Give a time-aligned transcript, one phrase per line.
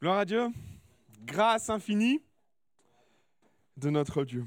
[0.00, 0.46] Gloire à Dieu.
[1.24, 2.22] Grâce infinie
[3.76, 4.46] de notre Dieu.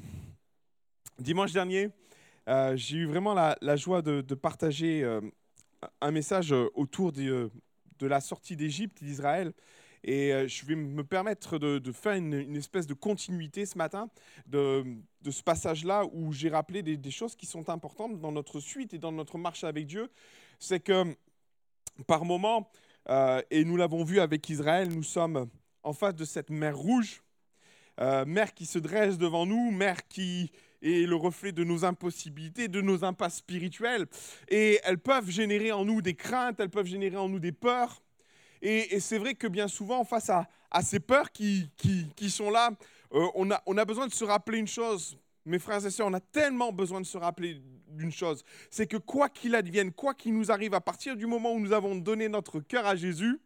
[1.19, 1.89] Dimanche dernier,
[2.47, 5.19] euh, j'ai eu vraiment la, joie de, partager euh,
[5.99, 7.51] un message autour de,
[7.99, 9.51] la sortie d'Égypte, d'Israël.
[10.05, 14.09] Et euh, je vais me permettre de, faire une, espèce de continuité ce matin
[14.47, 14.85] de,
[15.21, 18.93] de ce passage-là où j'ai rappelé des, des, choses qui sont importantes dans notre suite
[18.93, 20.09] et dans notre marche avec Dieu.
[20.59, 21.13] C'est que
[22.07, 22.71] par moment,
[23.09, 25.49] euh, et nous l'avons vu avec Israël, nous sommes
[25.83, 27.23] en face de cette mer rouge,
[27.99, 32.67] euh, mer qui se dresse devant nous, mer qui est le reflet de nos impossibilités,
[32.67, 34.07] de nos impasses spirituelles.
[34.49, 38.01] Et elles peuvent générer en nous des craintes, elles peuvent générer en nous des peurs.
[38.63, 40.47] Et, c'est vrai que bien souvent, face à,
[40.83, 41.71] ces peurs qui,
[42.29, 42.71] sont là,
[43.13, 45.17] euh, on a besoin de se rappeler une chose.
[45.45, 48.97] Mes frères et sœurs, on a tellement besoin de se rappeler d'une chose, c'est que
[48.97, 52.29] quoi qu'il advienne, quoi qu'il nous arrive, à partir du moment où nous avons donné
[52.29, 53.41] notre cœur à Jésus,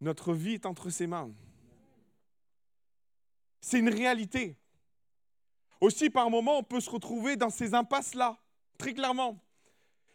[0.00, 1.30] notre vie est entre ses mains.
[3.60, 4.56] C'est une réalité.
[5.80, 8.38] Aussi, par moments, on peut se retrouver dans ces impasses-là,
[8.78, 9.42] très clairement.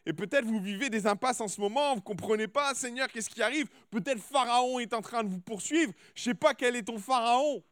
[0.06, 3.30] Et peut-être vous vivez des impasses en ce moment, vous ne comprenez pas, Seigneur, qu'est-ce
[3.30, 3.70] qui arrive?
[3.90, 5.94] Peut-être Pharaon est en train de vous poursuivre.
[6.16, 7.64] Je ne sais pas quel est ton Pharaon.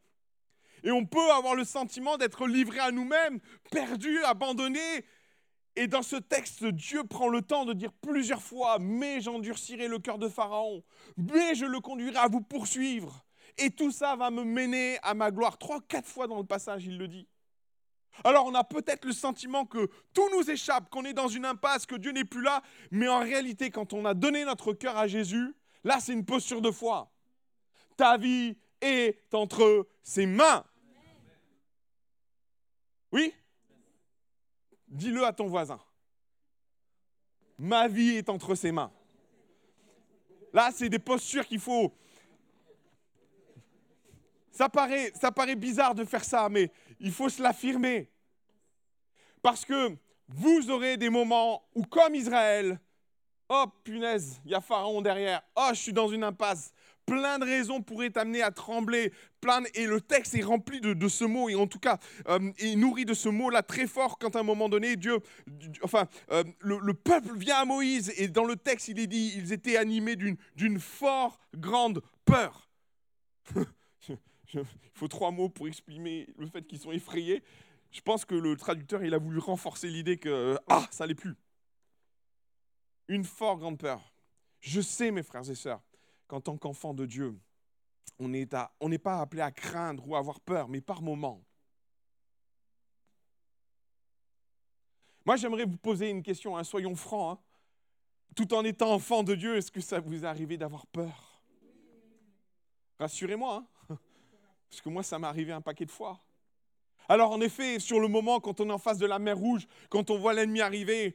[0.84, 3.40] Et on peut avoir le sentiment d'être livré à nous-mêmes,
[3.72, 5.06] perdu, abandonné.
[5.76, 10.00] Et dans ce texte, Dieu prend le temps de dire plusieurs fois, mais j'endurcirai le
[10.00, 10.84] cœur de Pharaon,
[11.16, 13.24] mais je le conduirai à vous poursuivre.
[13.58, 15.58] Et tout ça va me mener à ma gloire.
[15.58, 17.28] Trois, quatre fois dans le passage, il le dit.
[18.24, 21.86] Alors on a peut-être le sentiment que tout nous échappe, qu'on est dans une impasse,
[21.86, 25.08] que Dieu n'est plus là, mais en réalité, quand on a donné notre cœur à
[25.08, 27.12] Jésus, là c'est une posture de foi.
[27.98, 30.64] Ta vie est entre ses mains.
[33.12, 33.34] Oui?
[34.88, 35.80] Dis-le à ton voisin.
[37.58, 38.92] Ma vie est entre ses mains.
[40.54, 41.94] Là, c'est des postures qu'il faut.
[44.52, 48.12] Ça paraît, ça paraît bizarre de faire ça, mais il faut se l'affirmer.
[49.42, 49.96] Parce que
[50.28, 52.80] vous aurez des moments où, comme Israël,
[53.50, 56.74] oh punaise, il y a Pharaon derrière, oh je suis dans une impasse,
[57.12, 59.12] plein de raisons pourraient t'amener à trembler.
[59.42, 62.00] Plein et le texte est rempli de, ce mot, et en tout cas,
[62.30, 65.20] euh, est nourri de ce mot-là très fort quand à un moment donné, Dieu,
[65.84, 69.52] enfin, euh, le, peuple vient à Moïse, et dans le texte, il est dit, ils
[69.52, 72.70] étaient animés d'une fort grande peur.
[74.54, 74.64] il
[74.94, 77.44] faut trois mots pour exprimer le fait qu'ils sont effrayés.
[77.92, 81.36] Je pense que le traducteur, il a voulu renforcer l'idée que, ah, ça n'allait plus.
[83.10, 84.14] Une fort grande peur.
[84.62, 85.82] Je sais, mes frères et sœurs,
[86.32, 87.38] qu'en tant qu'enfant de Dieu,
[88.18, 91.44] on n'est pas appelé à craindre ou à avoir peur, mais par moments.
[95.26, 97.38] Moi, j'aimerais vous poser une question, hein, soyons francs.
[97.38, 97.44] Hein.
[98.34, 101.42] Tout en étant enfant de Dieu, est-ce que ça vous est arrivé d'avoir peur?
[102.98, 103.98] Rassurez-moi, hein.
[104.70, 106.18] parce que moi, ça m'est arrivé un paquet de fois.
[107.10, 109.68] Alors, en effet, sur le moment, quand on est en face de la mer Rouge,
[109.90, 111.14] quand on voit l'ennemi arriver,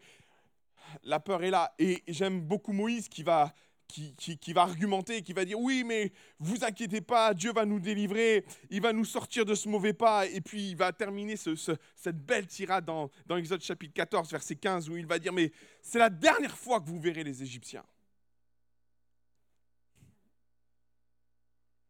[1.05, 1.75] la peur est là.
[1.79, 3.55] Et j'aime beaucoup Moïse qui va
[3.87, 8.45] qui, va argumenter, qui va dire oui, mais vous inquiétez pas, Dieu va nous délivrer,
[8.71, 12.47] il va nous sortir de ce mauvais pas, et puis il va terminer cette belle
[12.47, 15.53] tirade dans, dans Exode chapitre 14, verset 15, où il va dire mais
[15.83, 17.85] c'est la dernière fois que vous verrez les Égyptiens.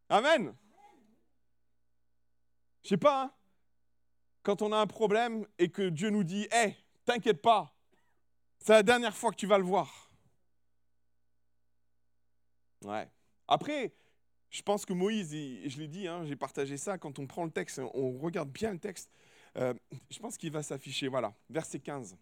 [0.08, 0.54] Amen.
[2.84, 3.36] Je sais pas,
[4.44, 7.74] quand on a un problème et que Dieu nous dit, hé, t'inquiète pas,
[8.60, 10.05] c'est la dernière fois que tu vas le voir.
[13.48, 13.92] Après,
[14.50, 17.50] je pense que Moïse, je l'ai dit, hein, j'ai partagé ça, quand on prend le
[17.50, 19.10] texte, on regarde bien le texte,
[19.56, 19.74] euh,
[20.10, 22.16] je pense qu'il va s'afficher, voilà, verset 15.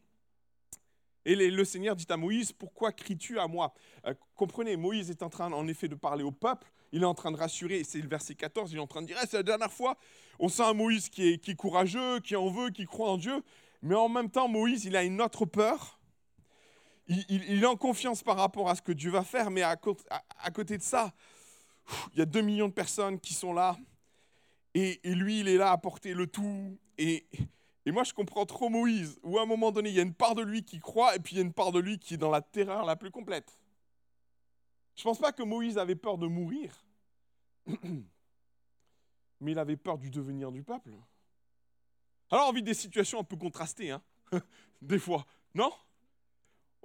[1.26, 3.72] Et le Seigneur dit à Moïse, pourquoi cries-tu à moi?
[4.06, 7.14] Euh, Comprenez, Moïse est en train en effet de parler au peuple, il est en
[7.14, 9.38] train de rassurer, c'est le verset 14, il est en train de dire, eh, c'est
[9.38, 9.96] la dernière fois,
[10.38, 13.42] on sent un Moïse qui est courageux, qui en veut, qui croit en Dieu,
[13.82, 15.98] mais en même temps, Moïse, il a une autre peur,
[17.06, 20.78] il, est en confiance par rapport à ce que Dieu va faire, mais à, côté
[20.78, 21.12] de ça,
[22.12, 23.76] il y a deux millions de personnes qui sont là,
[24.74, 26.78] et, lui, il est là à porter le tout.
[26.98, 27.26] Et,
[27.86, 30.14] et, moi, je comprends trop Moïse, où à un moment donné, il y a une
[30.14, 32.14] part de lui qui croit, et puis il y a une part de lui qui
[32.14, 33.56] est dans la terreur la plus complète.
[34.96, 36.84] Je ne pense pas que Moïse avait peur de mourir,
[39.40, 40.90] mais il avait peur du devenir du peuple.
[42.30, 44.02] Alors, on vit des situations un peu contrastées, hein
[44.82, 45.24] des fois,
[45.54, 45.70] non?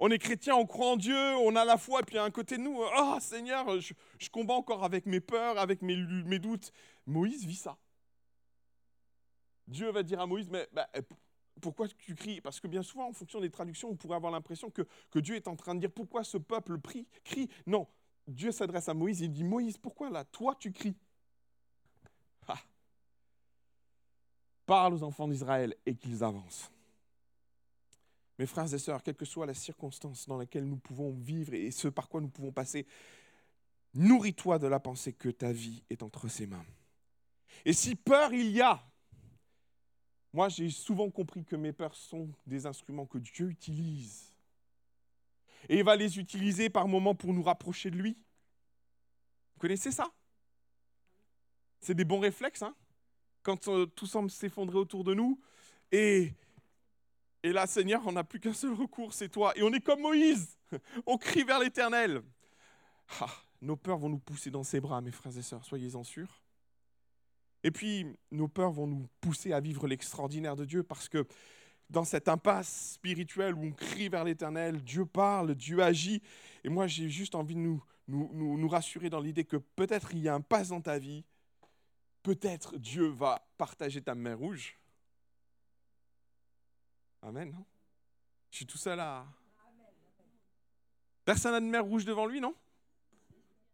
[0.00, 2.30] On est chrétien, on croit en Dieu, on a la foi, et puis à un
[2.30, 3.92] côté de nous, oh, Seigneur, je,
[4.30, 6.72] combats encore avec mes peurs, avec mes, doutes.
[7.06, 7.76] Moïse vit ça.
[9.68, 10.88] Dieu va dire à Moïse, mais bah,
[11.60, 12.40] pourquoi tu cries?
[12.40, 14.82] Parce que bien souvent, en fonction des traductions, on pourrait avoir l'impression que,
[15.16, 17.50] Dieu est en train de dire pourquoi ce peuple prie, crie?
[17.66, 17.86] Non,
[18.26, 20.96] Dieu s'adresse à Moïse, il dit, Moïse, pourquoi là, toi, tu cries?
[24.64, 26.70] Parle aux enfants d'Israël et qu'ils avancent.
[28.40, 31.70] Mes frères et sœurs, quelle que soit la circonstance dans laquelle nous pouvons vivre et
[31.70, 32.86] ce par quoi nous pouvons passer,
[33.92, 36.64] nourris-toi de la pensée que ta vie est entre ses mains.
[37.66, 38.82] Et si peur il y a,
[40.32, 44.32] moi j'ai souvent compris que mes peurs sont des instruments que Dieu utilise.
[45.68, 48.16] Et il va les utiliser par moments pour nous rapprocher de lui.
[49.52, 50.10] Vous connaissez ça?
[51.78, 52.74] C'est des bons réflexes, hein?
[53.42, 55.38] Quand euh, tout semble s'effondrer autour de nous.
[55.92, 56.32] Et
[57.42, 59.52] et là, Seigneur, on n'a plus qu'un seul recours, c'est toi.
[59.56, 60.58] Et on est comme Moïse.
[61.06, 62.22] On crie vers l'Éternel.
[63.20, 63.30] Ah,
[63.62, 66.42] nos peurs vont nous pousser dans ses bras, mes frères et sœurs, soyez-en sûrs.
[67.62, 71.26] Et puis, nos peurs vont nous pousser à vivre l'extraordinaire de Dieu parce que
[71.90, 76.22] dans cette impasse spirituelle où on crie vers l'Éternel, Dieu parle, Dieu agit.
[76.62, 80.14] Et moi, j'ai juste envie de nous, nous, nous, nous rassurer dans l'idée que peut-être
[80.14, 81.24] il y a un pas dans ta vie,
[82.22, 84.79] peut-être Dieu va partager ta main rouge,
[87.22, 87.64] Amen, non?
[88.50, 89.26] Je suis tout seul là.
[91.24, 92.54] Personne n'a de mer rouge devant lui, non?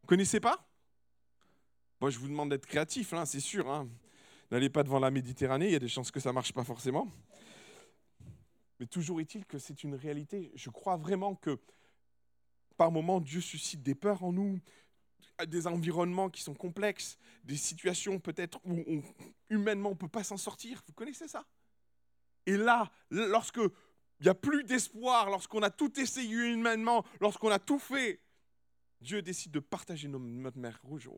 [0.03, 0.67] Vous connaissez pas?
[2.01, 3.71] Moi, je vous demande d'être créatif, hein, c'est sûr.
[3.71, 3.89] Hein.
[4.51, 6.65] N'allez pas devant la Méditerranée, il y a des chances que ça ne marche pas
[6.65, 7.11] forcément.
[8.79, 10.53] Mais toujours est-il que c'est une réalité.
[10.55, 11.59] Je crois vraiment que
[12.77, 14.61] par moments, Dieu suscite des peurs en nous,
[15.47, 19.03] des environnements qui sont complexes, des situations peut-être où
[19.49, 20.83] humainement on ne peut pas s'en sortir.
[20.87, 21.47] Vous connaissez ça?
[22.47, 27.59] Et là, lorsque il n'y a plus d'espoir, lorsqu'on a tout essayé humainement, lorsqu'on a
[27.59, 28.23] tout fait,
[29.01, 31.11] Dieu décide de partager notre mer rouge.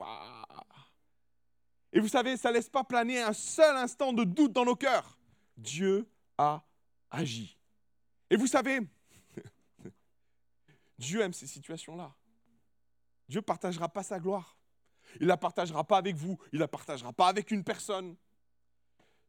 [1.92, 4.74] Et vous savez, ça ne laisse pas planer un seul instant de doute dans nos
[4.74, 5.16] cœurs.
[5.56, 6.64] Dieu a
[7.10, 7.56] agi.
[8.30, 8.80] Et vous savez,
[10.98, 12.14] Dieu aime ces situations-là.
[13.28, 14.56] Dieu ne partagera pas sa gloire.
[15.16, 16.38] Il ne la partagera pas avec vous.
[16.52, 18.16] Il ne la partagera pas avec une personne.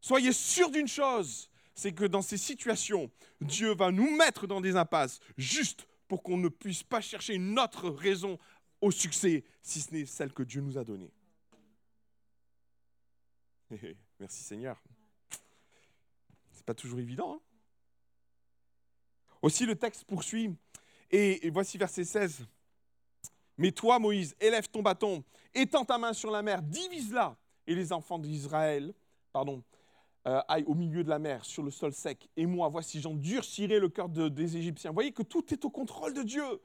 [0.02, 1.50] Soyez sûr d'une chose,
[1.80, 3.10] c'est que dans ces situations,
[3.40, 7.58] Dieu va nous mettre dans des impasses juste pour qu'on ne puisse pas chercher une
[7.58, 8.38] autre raison
[8.81, 11.14] au succès, si ce n'est celle que Dieu nous a donnée.
[14.20, 14.81] Merci Seigneur.
[16.52, 17.36] C'est pas toujours évident.
[17.36, 17.42] Hein.
[19.42, 20.54] Aussi, le texte poursuit,
[21.10, 22.46] et, et voici verset 16.
[23.58, 25.24] Mais toi, Moïse, élève ton bâton,
[25.54, 27.38] étends ta main sur la mer, divise-la,
[27.68, 28.94] et les enfants d'Israël,
[29.31, 29.64] pardon,
[30.27, 33.80] euh, aille au milieu de la mer, sur le sol sec, et moi, voici, j'endurcirai
[33.80, 34.92] le cœur des Égyptiens.
[34.92, 36.62] Vous voyez que tout est au contrôle de Dieu.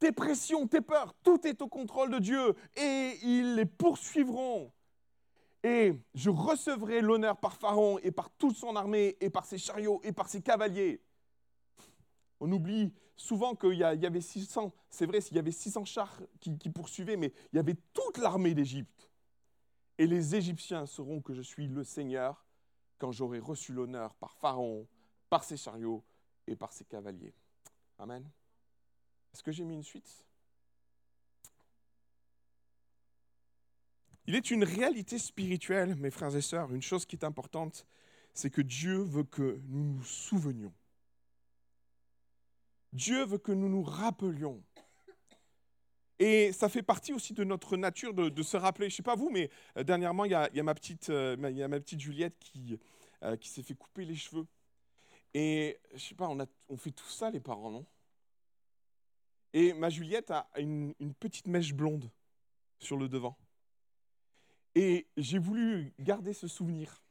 [0.00, 4.72] Tes pressions, tes peurs, tout est au contrôle de Dieu, et ils les poursuivront.
[5.62, 10.00] Et je recevrai l'honneur par Pharaon et par toute son armée, et par ses chariots,
[10.02, 11.00] et par ses cavaliers.
[12.40, 16.68] On oublie souvent qu'il y, avait 600, c'est vrai, il y avait 600 chars qui
[16.68, 19.08] poursuivaient, mais il y avait toute l'armée d'Égypte.
[19.98, 22.45] Et les Égyptiens sauront que je suis le Seigneur
[22.98, 24.86] quand j'aurai reçu l'honneur par Pharaon,
[25.28, 26.04] par ses chariots
[26.46, 27.34] et par ses cavaliers.
[27.98, 28.28] Amen.
[29.32, 30.24] Est-ce que j'ai mis une suite?
[34.26, 37.86] Il est une réalité spirituelle, mes frères et sœurs, une chose qui est importante,
[38.34, 40.74] c'est que Dieu veut que nous nous souvenions.
[42.92, 44.62] Dieu veut que nous nous rappelions
[46.18, 48.88] et ça fait partie aussi de notre nature de, se rappeler.
[48.88, 52.38] Je ne sais pas vous, mais euh, dernièrement, il y, a, ma petite, euh, Juliette
[52.38, 52.78] qui,
[53.22, 54.46] euh, qui s'est fait couper les cheveux.
[55.34, 57.86] Et je ne sais pas, on, fait tout ça, les parents, non?
[59.52, 62.10] Et ma Juliette a une, petite mèche blonde
[62.78, 63.36] sur le devant.
[64.74, 67.02] Et j'ai voulu garder ce souvenir.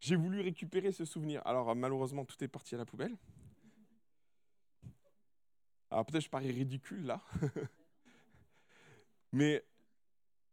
[0.00, 1.42] J'ai voulu récupérer ce souvenir.
[1.44, 3.16] Alors malheureusement, tout est parti à la poubelle.
[5.90, 7.22] Alors peut-être je parais ridicule là.
[9.34, 9.64] Mais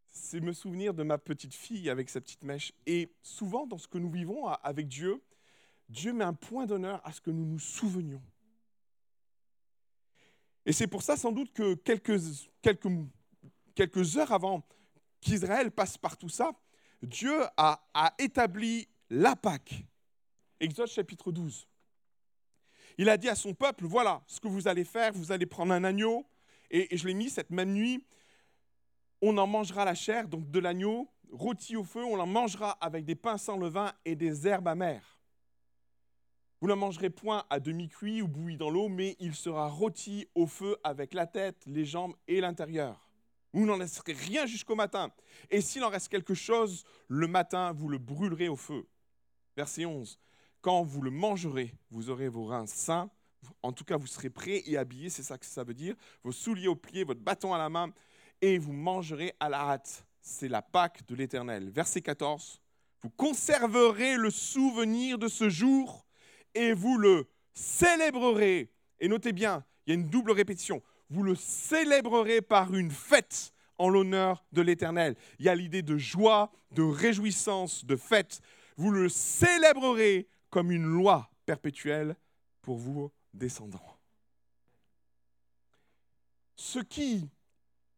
[0.08, 2.72] c'est me souvenir de ma petite fille avec sa petite mèche.
[2.84, 5.22] Et souvent, dans ce que nous vivons avec Dieu,
[5.88, 8.20] Dieu met un point d'honneur à ce que nous nous souvenions.
[10.66, 12.20] Et c'est pour ça, sans doute, que quelques,
[12.60, 12.88] quelques,
[13.76, 14.66] quelques heures avant
[15.20, 16.50] qu'Israël passe par tout ça,
[17.02, 19.84] Dieu a, a établi la Pâque.
[20.58, 21.68] Exode chapitre 12.
[22.98, 25.72] Il a dit à son peuple, voilà ce que vous allez faire, vous allez prendre
[25.72, 26.26] un agneau,
[26.68, 28.04] et, et je l'ai mis cette même nuit,
[29.22, 33.04] on en mangera la chair, donc de l'agneau, rôti au feu, on en mangera avec
[33.04, 35.20] des pains sans levain et des herbes amères.
[36.60, 40.46] Vous ne mangerez point à demi-cuit ou bouilli dans l'eau, mais il sera rôti au
[40.46, 43.08] feu avec la tête, les jambes et l'intérieur.
[43.52, 45.12] Vous n'en laisserez rien jusqu'au matin.
[45.50, 48.86] Et s'il en reste quelque chose, le matin, vous le brûlerez au feu.
[49.56, 50.18] Verset 11.
[50.60, 53.10] Quand vous le mangerez, vous aurez vos reins sains,
[53.62, 55.96] en tout cas, vous serez prêts et habillés, c'est ça que ça veut dire.
[56.22, 57.92] Vos souliers aux pieds, votre bâton à la main,
[58.42, 60.04] et vous mangerez à la hâte.
[60.20, 61.70] C'est la Pâque de l'Éternel.
[61.70, 62.60] Verset 14.
[63.00, 66.04] Vous conserverez le souvenir de ce jour
[66.54, 68.70] et vous le célébrerez.
[69.00, 70.82] Et notez bien, il y a une double répétition.
[71.08, 75.16] Vous le célébrerez par une fête en l'honneur de l'Éternel.
[75.38, 78.40] Il y a l'idée de joie, de réjouissance, de fête.
[78.76, 82.16] Vous le célébrerez comme une loi perpétuelle
[82.60, 83.98] pour vos descendants.
[86.56, 87.28] Ce qui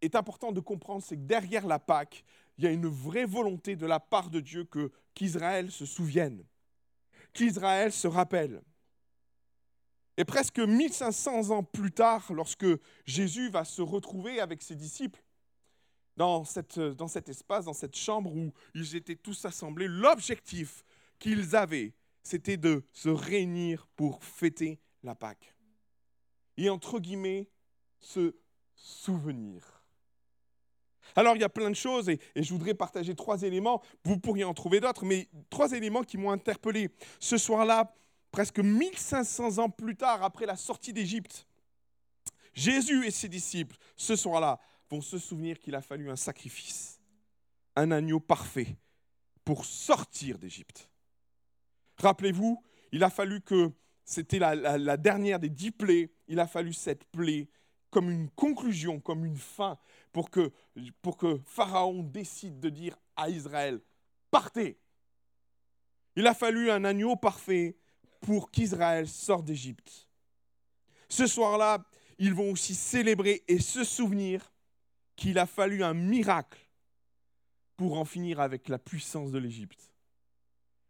[0.04, 2.24] est important de comprendre, c'est que derrière la Pâque,
[2.58, 6.44] il y a une vraie volonté de la part de Dieu que qu'Israël se souvienne,
[7.32, 8.62] qu'Israël se rappelle.
[10.16, 12.66] Et presque 1500 ans plus tard, lorsque
[13.04, 15.24] Jésus va se retrouver avec ses disciples
[16.16, 20.84] dans, cette, dans cet espace, dans cette chambre où ils étaient tous assemblés, l'objectif
[21.18, 25.54] qu'ils avaient, c'était de se réunir pour fêter la Pâque.
[26.56, 27.48] Et entre guillemets,
[27.98, 28.36] se
[28.74, 29.73] souvenir.
[31.16, 33.82] Alors il y a plein de choses et, je voudrais partager trois éléments.
[34.04, 36.90] Vous pourriez en trouver d'autres, mais trois éléments qui m'ont interpellé.
[37.20, 37.94] Ce soir-là,
[38.30, 41.46] presque 1500 ans plus tard, après la sortie d'Égypte,
[42.52, 47.00] Jésus et ses disciples, ce soir-là, vont se souvenir qu'il a fallu un sacrifice,
[47.76, 48.76] un agneau parfait
[49.44, 50.88] pour sortir d'Égypte.
[51.98, 53.70] Rappelez-vous, il a fallu que,
[54.04, 57.48] c'était la, dernière des dix plaies, il a fallu cette plaie
[57.90, 59.78] comme une conclusion, comme une fin,
[60.14, 60.52] pour que,
[61.02, 63.80] pour que Pharaon décide de dire à Israël,
[64.30, 64.78] partez.
[66.14, 67.76] Il a fallu un agneau parfait
[68.20, 70.08] pour qu'Israël sorte d'Égypte.
[71.08, 71.84] Ce soir-là,
[72.18, 74.54] ils vont aussi célébrer et se souvenir
[75.16, 76.70] qu'il a fallu un miracle
[77.76, 79.92] pour en finir avec la puissance de l'Égypte.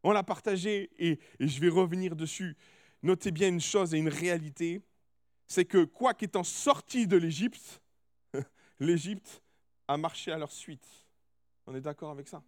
[0.03, 2.59] On l'a partagé et, et, je vais revenir dessus.
[3.03, 4.83] Notez bien une chose et une réalité
[5.47, 7.83] c'est que quoi qu'étant sorti de l'Égypte,
[8.85, 9.43] l'Égypte
[9.89, 10.87] a marché à leur suite.
[11.67, 12.43] On est d'accord avec ça?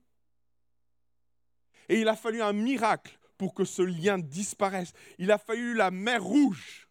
[1.88, 4.92] Et il a fallu un miracle pour que ce lien disparaisse.
[5.18, 6.88] Il a fallu la mer rouge.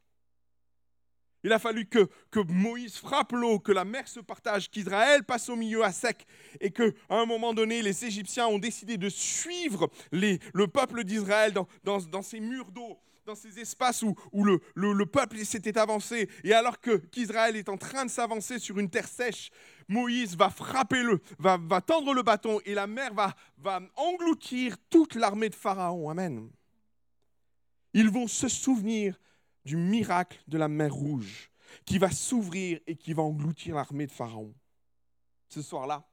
[1.43, 2.09] Il a fallu que,
[2.47, 6.25] Moïse frappe l'eau, que la mer se partage, qu'Israël passe au milieu à sec,
[6.59, 11.67] et qu'à un moment donné, les Égyptiens ont décidé de suivre le peuple d'Israël dans,
[11.83, 16.79] dans ces murs d'eau dans ces espaces où, le, le, peuple s'était avancé, et alors
[16.79, 19.49] que qu'Israël est en train de s'avancer sur une terre sèche,
[19.87, 24.77] Moïse va frapper le, va, va tendre le bâton, et la mer va, va engloutir
[24.89, 26.09] toute l'armée de Pharaon.
[26.09, 26.51] Amen.
[27.93, 29.19] Ils vont se souvenir
[29.63, 31.49] du miracle de la mer rouge,
[31.83, 34.53] qui va s'ouvrir et qui va engloutir l'armée de Pharaon.
[35.49, 36.07] Ce soir-là,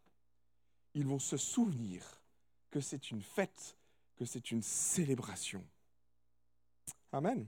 [0.94, 2.22] ils vont se souvenir
[2.70, 3.76] que c'est une fête,
[4.16, 5.62] que c'est une célébration.
[7.12, 7.46] Amen.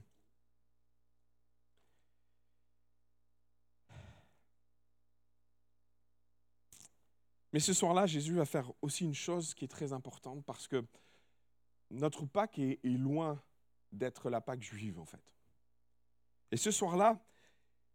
[7.55, 10.85] Mais ce soir-là, Jésus va faire aussi une chose qui est très importante parce que
[11.89, 13.41] notre Pâque est, loin
[13.93, 15.33] d'être la Pâque juive en fait.
[16.51, 17.23] Et ce soir-là,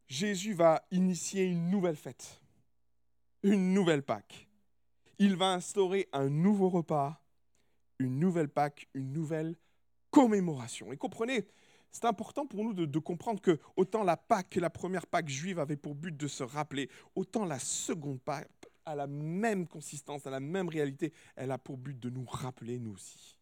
[0.09, 2.41] Jésus va initier une nouvelle fête,
[3.43, 4.49] une nouvelle Pâque.
[5.19, 7.23] Il va instaurer un nouveau repas,
[7.99, 9.57] une nouvelle Pâque, une nouvelle
[10.11, 10.93] commémoration.
[10.93, 11.47] Et comprenez,
[11.91, 15.77] c'est important pour nous de, comprendre que autant la Pâque, la première Pâque juive avait
[15.77, 18.49] pour but de se rappeler, autant la seconde Pâque
[18.87, 22.79] a la même consistance, a la même réalité, elle a pour but de nous rappeler
[22.79, 23.37] nous aussi.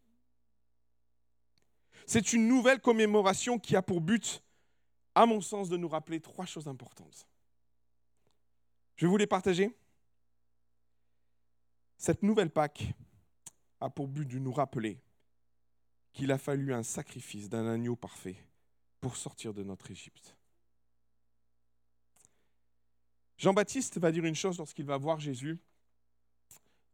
[2.05, 4.41] C'est une nouvelle commémoration qui a pour but,
[5.13, 7.27] à mon sens, de nous rappeler trois choses importantes.
[8.95, 9.77] Je vais vous les partager.
[11.97, 12.93] Cette nouvelle Pâque
[13.79, 14.99] a pour but de nous rappeler
[16.13, 18.43] qu'il a fallu un sacrifice d'un agneau parfait
[18.99, 20.35] pour sortir de notre Égypte.
[23.37, 25.57] Jean-Baptiste va dire une chose lorsqu'il va voir Jésus.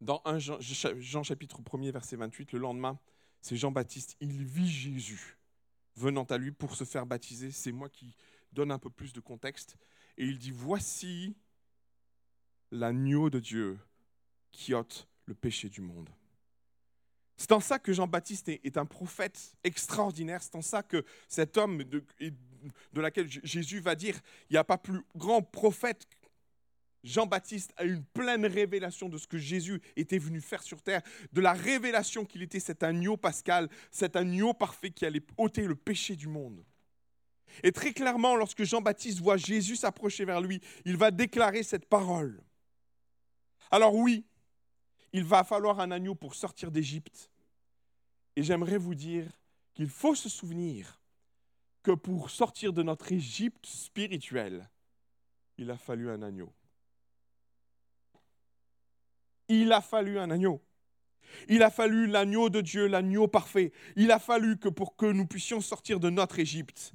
[0.00, 3.00] Dans Jean, Jean chapitre 1er, verset 28, le lendemain,
[3.40, 5.38] c'est Jean-Baptiste, il vit Jésus
[5.96, 7.50] venant à lui pour se faire baptiser.
[7.50, 8.14] C'est moi qui
[8.52, 9.76] donne un peu plus de contexte.
[10.18, 11.36] Et il dit, voici
[12.70, 13.78] l'agneau de Dieu
[14.52, 16.10] qui ôte le péché du monde.
[17.36, 20.42] C'est en ça que Jean-Baptiste est, un prophète extraordinaire.
[20.42, 22.02] C'est en ça que cet homme de,
[22.94, 26.06] laquelle Jésus va dire, il n'y a pas plus grand prophète
[27.06, 31.02] Jean-Baptiste a une pleine révélation de ce que Jésus était venu faire sur terre,
[31.32, 35.76] de la révélation qu'il était cet agneau pascal, cet agneau parfait qui allait ôter le
[35.76, 36.64] péché du monde.
[37.62, 42.42] Et très clairement, lorsque Jean-Baptiste voit Jésus s'approcher vers lui, il va déclarer cette parole.
[43.70, 44.26] Alors oui,
[45.12, 47.30] il va falloir un agneau pour sortir d'Égypte.
[48.36, 49.30] Et j'aimerais vous dire
[49.74, 51.00] qu'il faut se souvenir
[51.82, 54.68] que pour sortir de notre Égypte spirituelle,
[55.58, 56.52] il a fallu un agneau.
[59.48, 60.60] Il a fallu un agneau.
[61.48, 63.72] Il a fallu l'agneau de Dieu, l'agneau parfait.
[63.94, 66.92] Il a fallu que pour que nous puissions sortir de notre Égypte,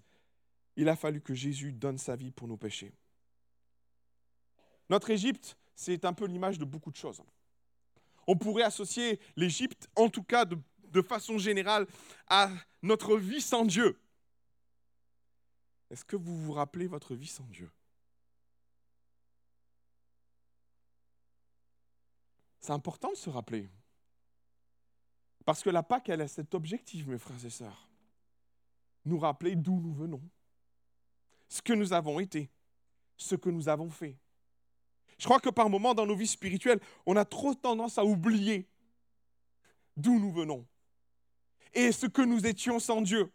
[0.75, 2.93] il a fallu que Jésus donne sa vie pour nos péchés.
[4.89, 7.21] Notre Égypte, c'est un peu l'image de beaucoup de choses.
[8.31, 11.85] On pourrait associer l'Égypte, en tout cas de, façon générale,
[12.29, 12.50] à
[12.81, 14.00] notre vie sans Dieu.
[15.89, 17.69] Est-ce que vous vous rappelez votre vie sans Dieu?
[22.61, 23.69] C'est important de se rappeler.
[25.43, 27.89] Parce que la Pâque, elle a cet objectif, mes frères et sœurs.
[29.03, 30.21] Nous rappeler d'où nous venons,
[31.50, 32.50] ce que nous avons été,
[33.17, 34.17] ce que nous avons fait.
[35.21, 38.65] Je crois que par moments dans nos vies spirituelles, on a trop tendance à oublier
[39.95, 40.65] d'où nous venons
[41.75, 43.31] et ce que nous étions sans Dieu.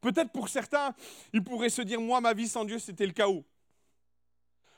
[0.00, 0.94] Peut-être pour certains,
[1.34, 3.44] ils pourraient se dire, moi, ma vie sans Dieu, c'était le chaos.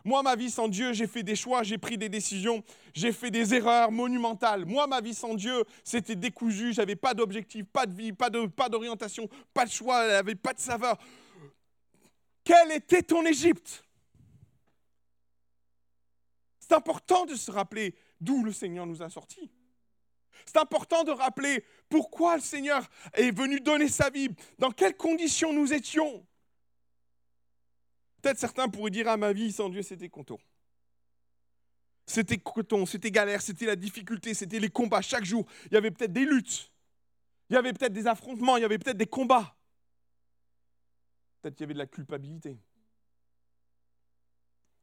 [0.04, 3.30] Moi, ma vie sans Dieu, j'ai fait des choix, j'ai pris des décisions, j'ai fait
[3.30, 4.64] des erreurs monumentales.
[4.64, 8.46] Moi, ma vie sans Dieu, c'était décousu, j'avais pas d'objectif, pas de vie, pas de
[8.46, 10.98] pas d'orientation, pas de choix, elle avait pas de saveur.
[12.42, 13.84] Quelle était ton Égypte?
[16.70, 19.50] C'est important de se rappeler d'où le Seigneur nous a sortis.
[20.46, 25.52] C'est important de rappeler pourquoi le Seigneur est venu donner sa vie, dans quelles conditions
[25.52, 26.24] nous étions.
[28.22, 30.38] Peut-être certains pourraient dire, à ah, ma vie sans Dieu, c'était coton.
[32.06, 35.44] C'était coton, c'était galère, c'était la difficulté, c'était les combats chaque jour.
[35.66, 36.70] Il y avait peut-être des luttes,
[37.48, 39.56] il y avait peut-être des affrontements, il y avait peut-être des combats.
[41.42, 42.60] Peut-être qu'il y avait de la culpabilité.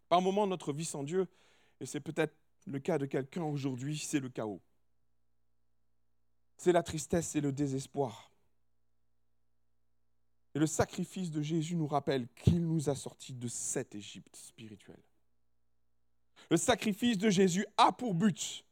[0.10, 1.30] Par moment, notre vie sans Dieu,
[1.80, 4.62] et c'est peut-être le cas de quelqu'un aujourd'hui, c'est le chaos.
[6.58, 8.32] C'est la tristesse, c'est le désespoir.
[10.56, 15.04] Et le sacrifice de Jésus nous rappelle qu'il nous a sortis de cette Égypte spirituelle.
[16.50, 18.66] Le sacrifice de Jésus a pour but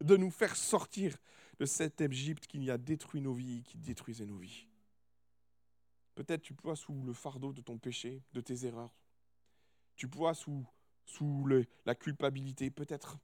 [0.00, 1.16] de nous faire sortir
[1.58, 4.66] de cette Égypte qui a détruit nos vies, qui détruisait nos vies.
[6.14, 8.92] Peut-être tu poids sous le fardeau de ton péché, de tes erreurs.
[9.96, 10.66] Tu poids sous,
[11.04, 11.46] sous
[11.84, 12.70] la culpabilité.
[12.70, 13.18] Peut-être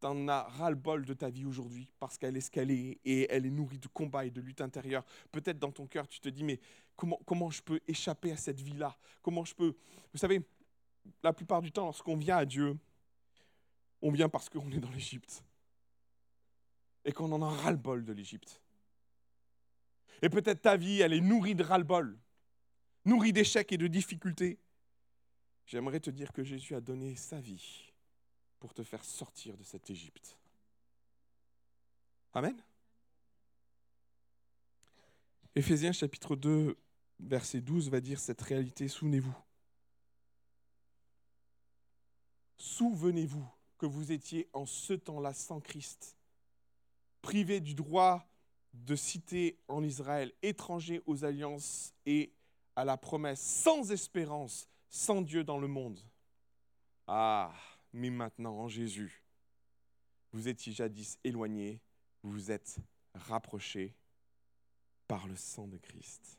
[0.00, 3.32] tu en as ras-le-bol de ta vie aujourd'hui parce qu'elle est ce qu'elle est et
[3.32, 5.04] elle est nourrie de combats et de luttes intérieures.
[5.32, 6.60] Peut-être dans ton cœur, tu te dis, mais
[6.96, 8.96] comment, comment je peux échapper à cette vie-là?
[9.22, 9.74] Comment je peux...
[10.12, 10.42] Vous savez,
[11.22, 12.76] la plupart du temps, lorsqu'on vient à Dieu,
[14.02, 15.44] on vient parce qu'on est dans l'Égypte
[17.04, 18.60] et qu'on en a ras-le-bol de l'Égypte.
[20.22, 22.18] Et peut-être ta vie, elle est nourrie de ras-le-bol,
[23.04, 24.58] nourrie d'échecs et de difficultés.
[25.66, 27.92] J'aimerais te dire que Jésus a donné sa vie
[28.60, 30.38] pour te faire sortir de cette Égypte.
[32.32, 32.56] Amen.
[35.54, 36.76] Éphésiens chapitre 2,
[37.18, 39.34] verset 12 va dire cette réalité, souvenez-vous.
[42.58, 43.46] Souvenez-vous
[43.78, 46.16] que vous étiez en ce temps-là sans Christ,
[47.22, 48.26] privé du droit
[48.72, 52.32] de citer en Israël, étranger aux alliances et
[52.76, 56.00] à la promesse, sans espérance, sans Dieu dans le monde.
[57.06, 57.52] Ah,
[57.92, 59.22] mais maintenant en Jésus,
[60.32, 61.80] vous étiez jadis éloignés,
[62.22, 62.78] vous êtes
[63.14, 63.94] rapprochés
[65.06, 66.38] par le sang de Christ.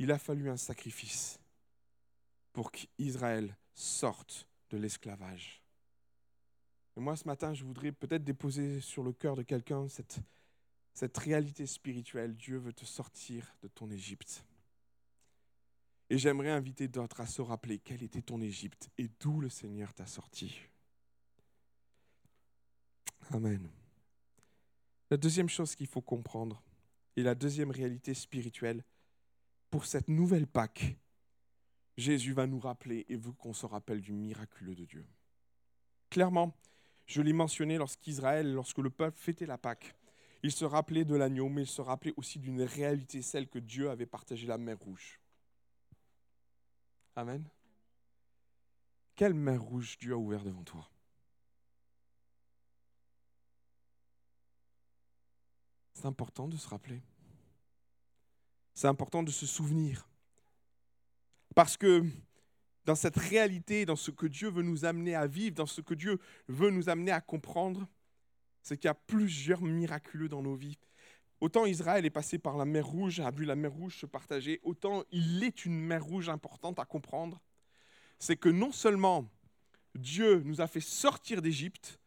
[0.00, 1.38] Il a fallu un sacrifice
[2.52, 5.62] pour qu'Israël sorte de l'esclavage.
[6.96, 10.18] Et moi, ce matin, je voudrais peut-être déposer sur le cœur de quelqu'un cette,
[10.94, 12.34] cette réalité spirituelle.
[12.36, 14.44] Dieu veut te sortir de ton Égypte.
[16.08, 19.92] Et j'aimerais inviter d'autres à se rappeler quelle était ton Égypte et d'où le Seigneur
[19.92, 20.60] t'a sorti.
[23.30, 23.68] Amen.
[25.10, 26.62] La deuxième chose qu'il faut comprendre,
[27.16, 28.84] et la deuxième réalité spirituelle,
[29.70, 30.96] pour cette nouvelle Pâque,
[31.96, 35.06] Jésus va nous rappeler et veut qu'on se rappelle du miraculeux de Dieu.
[36.10, 36.54] Clairement,
[37.06, 39.94] je l'ai mentionné lorsqu'Israël, lorsque le peuple fêtait la Pâque,
[40.44, 43.88] il se rappelait de l'agneau, mais il se rappelait aussi d'une réalité, celle que Dieu
[43.88, 45.18] avait partagé la mer rouge.
[47.16, 47.48] Amen.
[49.14, 50.86] Quelle mer rouge Dieu a ouvert devant toi?
[55.94, 57.00] C'est important de se rappeler.
[58.74, 60.06] C'est important de se souvenir.
[61.54, 62.04] Parce que
[62.84, 65.94] dans cette réalité, dans ce que Dieu veut nous amener à vivre, dans ce que
[65.94, 67.88] Dieu veut nous amener à comprendre,
[68.64, 70.78] c'est qu'il y a plusieurs miraculeux dans nos vies.
[71.40, 74.58] Autant Israël est passé par la mer Rouge, a vu la mer Rouge se partager,
[74.64, 77.40] autant il est une mer Rouge importante à comprendre.
[78.18, 79.30] C'est que non seulement
[79.94, 82.00] Dieu nous a fait sortir d'Égypte,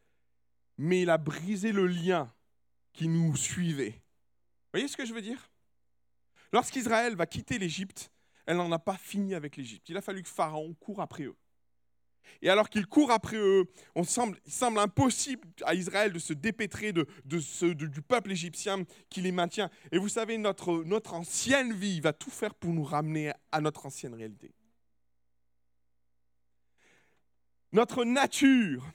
[0.78, 2.34] mais il a brisé le lien
[2.92, 4.02] qui nous suivait
[4.78, 5.50] voyez ce que je veux dire?
[6.54, 8.12] Lorsqu'Israël va quitter l'Égypte,
[8.46, 9.90] elle n'en a pas fini avec l'Égypte.
[9.90, 11.36] Il a fallu que Pharaon court après eux.
[12.42, 16.34] Et alors qu'il court après eux, on semble, il semble impossible à Israël de se
[16.34, 19.70] dépêtrer du peuple égyptien qui les maintient.
[19.92, 24.14] Et vous savez, notre ancienne vie va tout faire pour nous ramener à notre ancienne
[24.14, 24.52] réalité.
[27.74, 28.86] Notre nature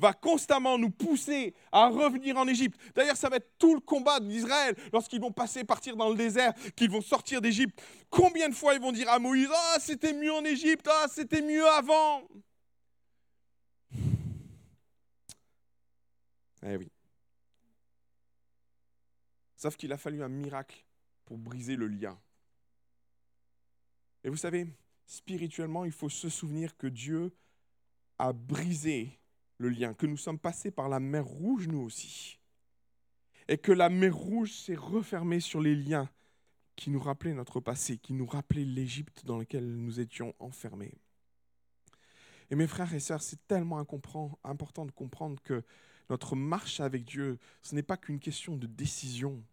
[0.00, 2.80] va constamment nous pousser à revenir en Égypte.
[2.94, 6.54] D'ailleurs, ça va être tout le combat d'Israël lorsqu'ils vont passer, partir dans le désert,
[6.74, 7.80] qu'ils vont sortir d'Égypte.
[8.08, 11.42] Combien de fois ils vont dire à Moïse Ah, c'était mieux en Égypte, ah, c'était
[11.42, 12.22] mieux avant
[16.62, 16.90] Eh oui.
[19.56, 20.84] Sauf qu'il a fallu un miracle
[21.26, 22.18] pour briser le lien.
[24.24, 24.66] Et vous savez,
[25.06, 27.32] spirituellement, il faut se souvenir que Dieu
[28.18, 29.19] a brisé
[29.60, 32.40] le lien, que nous sommes passés par la mer Rouge nous aussi,
[33.46, 36.08] et que la mer Rouge s'est refermée sur les liens
[36.76, 40.94] qui nous rappelaient notre passé, qui nous rappelaient l'Égypte dans laquelle nous étions enfermés.
[42.50, 45.62] Et mes frères et sœurs, c'est tellement important de comprendre que
[46.08, 49.44] notre marche avec Dieu, ce n'est pas qu'une question de décision.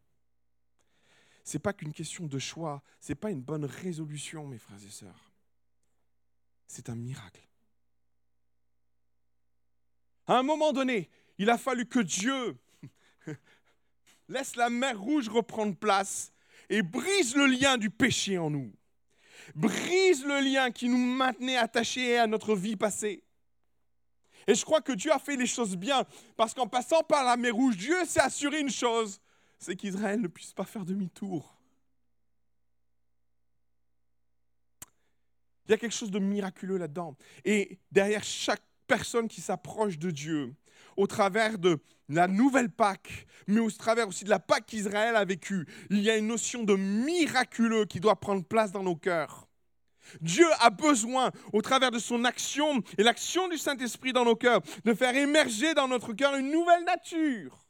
[1.43, 2.81] Ce n'est pas qu'une question de choix.
[3.01, 5.31] Ce n'est pas une bonne résolution, mes frères et sœurs.
[6.65, 7.46] C'est un miracle.
[10.27, 12.57] À un moment donné, il a fallu que Dieu
[14.27, 16.33] laisse la mer rouge reprendre place
[16.69, 18.71] et brise le lien du péché en nous.
[19.55, 23.23] Brise le lien qui nous maintenait attachés à notre vie passée.
[24.47, 27.37] Et je crois que Dieu a fait les choses bien, parce qu'en passant par la
[27.37, 29.19] mer rouge, Dieu s'est assuré une chose,
[29.59, 31.53] c'est qu'Israël ne puisse pas faire demi-tour.
[35.65, 37.17] Il y a quelque chose de miraculeux là-dedans.
[37.43, 40.53] Et derrière chaque personne qui s'approche de Dieu,
[40.95, 45.25] au travers de la nouvelle Pâque, mais au travers aussi de la Pâque qu'Israël a
[45.25, 49.47] vécue, il y a une notion de miraculeux qui doit prendre place dans nos cœurs.
[50.21, 54.61] Dieu a besoin, au travers de son action et l'action du Saint-Esprit dans nos cœurs,
[54.85, 57.65] de faire émerger dans notre cœur une nouvelle nature.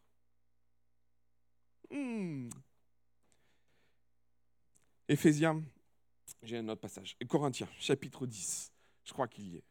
[1.90, 2.50] Hmm.
[5.10, 5.64] Éphésiens,
[6.44, 7.18] j'ai un autre passage.
[7.28, 8.72] Corinthiens, chapitre 10,
[9.06, 9.64] je crois qu'il y est.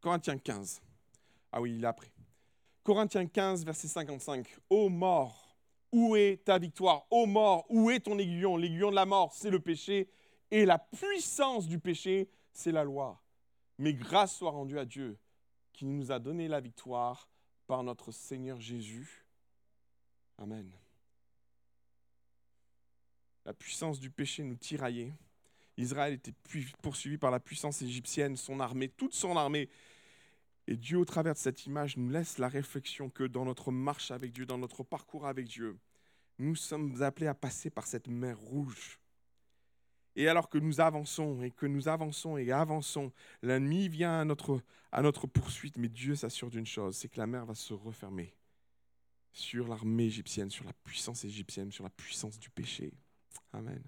[0.00, 0.80] Corinthiens 15.
[1.52, 2.10] Ah oui, il a après.
[2.82, 4.46] Corinthiens 15, verset 55.
[4.70, 5.56] Ô mort,
[5.92, 7.06] où est ta victoire?
[7.10, 8.56] Ô mort, où est ton aiguillon?
[8.56, 10.08] L'aiguillon de la mort, c'est le péché.
[10.50, 13.20] Et la puissance du péché, c'est la loi.
[13.78, 15.18] Mais grâce soit rendue à Dieu,
[15.72, 17.28] qui nous a donné la victoire
[17.66, 19.26] par notre Seigneur Jésus.
[20.38, 20.70] Amen.
[23.44, 25.12] La puissance du péché nous tiraillait.
[25.76, 26.34] Israël était
[26.82, 29.68] poursuivi par la puissance égyptienne, son armée, toute son armée
[30.68, 34.10] et Dieu, au travers de cette image, nous laisse la réflexion que dans notre marche
[34.10, 35.78] avec Dieu, dans notre parcours avec Dieu,
[36.38, 38.98] nous sommes appelés à passer par cette mer rouge.
[40.16, 43.12] Et alors que nous avançons et que nous avançons et avançons,
[43.42, 44.60] l'ennemi vient à notre,
[44.90, 48.34] à notre poursuite, mais Dieu s'assure d'une chose, c'est que la mer va se refermer
[49.32, 52.94] sur l'armée égyptienne, sur la puissance égyptienne, sur la puissance du péché.
[53.52, 53.82] Amen.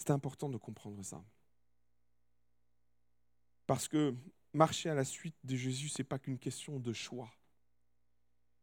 [0.00, 1.22] C'est important de comprendre ça.
[3.66, 4.14] Parce que
[4.54, 7.30] marcher à la suite de Jésus, ce n'est pas qu'une question de choix.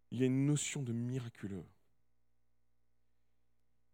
[0.09, 1.63] Il y a une notion de miraculeux.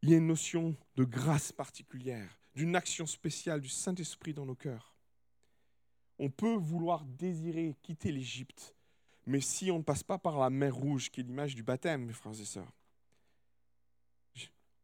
[0.04, 4.56] Il y a une notion de grâce particulière, d'une action spéciale du Saint-Esprit dans nos
[4.56, 4.96] cœurs.
[6.20, 8.74] On peut vouloir désirer quitter l'Égypte,
[9.26, 12.06] mais si on ne passe pas par la mer rouge, qui est l'image du baptême,
[12.06, 12.72] mes frères et sœurs,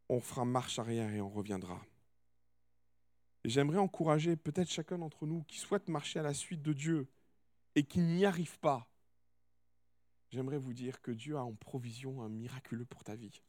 [0.10, 1.82] on fera marche arrière et on reviendra.
[3.45, 7.08] J'aimerais encourager peut-être chacun d'entre nous qui souhaite marcher à la suite de Dieu
[7.75, 8.89] et qui n'y arrive pas.
[10.32, 13.41] J'aimerais vous dire que Dieu a en provision un miraculeux pour ta vie.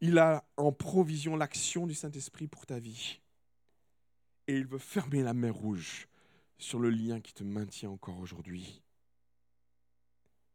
[0.00, 3.20] Il a en provision l'action du Saint-Esprit pour ta vie.
[4.46, 6.08] Et il veut fermer la mer rouge
[6.58, 8.82] sur le lien qui te maintient encore aujourd'hui.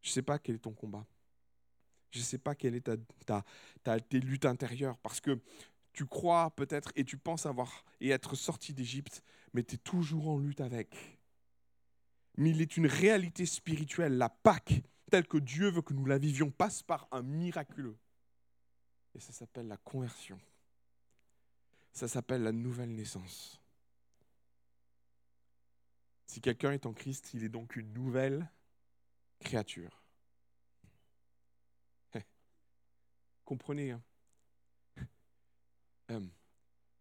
[0.01, 1.05] Je ne sais pas quel est ton combat.
[2.11, 2.89] Je ne sais pas quelle est
[3.25, 4.97] ta, tes luttes intérieures.
[4.97, 5.39] Parce que
[5.95, 10.27] tu crois peut-être et tu penses avoir et être sorti d'Égypte, mais tu es toujours
[10.27, 11.17] en lutte avec.
[12.37, 14.17] Mais il est une réalité spirituelle.
[14.17, 17.97] La Pâque, telle que Dieu veut que nous la vivions, passe par un miraculeux.
[19.15, 20.37] Et ça s'appelle la conversion.
[21.93, 23.61] Ça s'appelle la nouvelle naissance.
[26.25, 28.51] Si quelqu'un est en Christ, il est donc une nouvelle
[29.39, 30.03] créature.
[33.45, 34.03] Comprenez, hein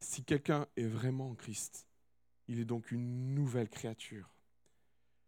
[0.01, 1.87] si quelqu'un est vraiment en Christ,
[2.49, 4.35] il est donc une nouvelle créature.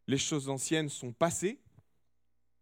[0.07, 1.61] Les choses anciennes sont passées,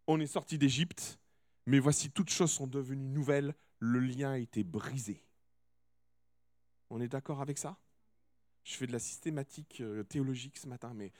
[0.07, 1.19] on est sorti d'Égypte,
[1.67, 5.23] Mais voici, toutes choses sont devenues nouvelles, le lien a été brisé.
[6.89, 7.77] On est d'accord avec ça?
[8.63, 11.11] Je fais de la systématique euh, théologique ce matin, mais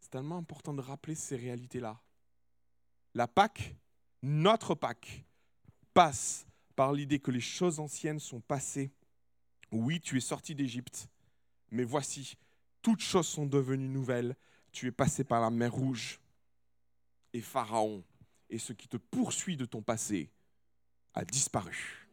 [0.00, 2.02] c'est tellement important de rappeler ces réalités-là.
[3.14, 3.76] La Pâque,
[4.22, 5.24] notre Pâque,
[5.94, 8.92] passe par l'idée que les choses anciennes sont passées.
[9.76, 11.08] Oui, tu es sorti d'Égypte,
[11.72, 12.36] mais voici,
[12.80, 14.36] toutes choses sont devenues nouvelles.
[14.70, 16.20] Tu es passé par la mer Rouge.
[17.32, 18.04] Et Pharaon
[18.48, 20.30] et ce qui te poursuit de ton passé
[21.12, 22.06] a disparu.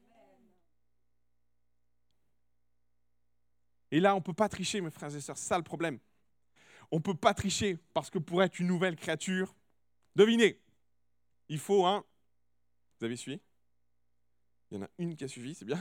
[3.91, 5.99] Et là, on ne peut pas tricher, mes frères et sœurs, c'est ça le problème.
[6.89, 9.53] On ne peut pas tricher parce que pour être une nouvelle créature,
[10.15, 10.59] devinez,
[11.47, 12.03] il faut un...
[12.97, 13.39] Vous avez suivi?
[14.71, 15.79] Il y en a une qui a suivi, c'est bien.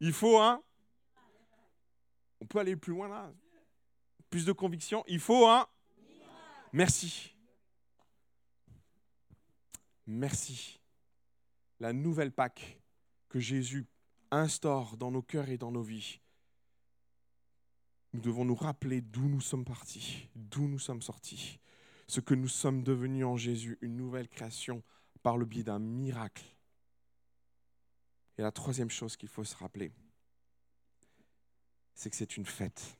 [0.00, 0.62] Il faut un...
[2.40, 3.32] On peut aller plus loin là
[4.30, 5.04] Plus de conviction.
[5.08, 5.66] Il faut un...
[6.72, 7.34] Merci.
[10.06, 10.80] Merci.
[11.80, 12.80] La nouvelle Pâque
[13.28, 13.86] que Jésus
[14.30, 16.20] instaure dans nos cœurs et dans nos vies
[18.16, 21.60] nous devons nous rappeler d'où nous sommes partis, d'où nous sommes sortis,
[22.08, 24.82] ce que nous sommes devenus en Jésus, une nouvelle création
[25.22, 26.55] par le biais d'un miracle.
[28.38, 29.92] Et la troisième chose qu'il faut se rappeler,
[31.94, 32.96] c'est que c'est une fête.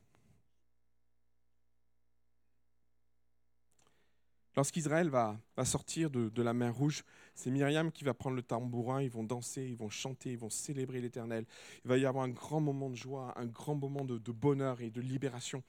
[4.56, 9.10] Lorsqu'Israël va, sortir de, la mer Rouge, c'est Myriam qui va prendre le tambourin, ils
[9.10, 11.44] vont danser, ils vont chanter, ils vont célébrer l'Éternel.
[11.84, 14.90] Il va y avoir un grand moment de joie, un grand moment de, bonheur et
[14.90, 15.62] de libération.